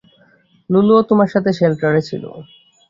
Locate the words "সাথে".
1.33-1.51